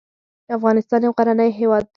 افغانستان 0.57 0.99
یو 1.03 1.13
غرنی 1.17 1.49
هېواد 1.59 1.83
دې. 1.87 1.89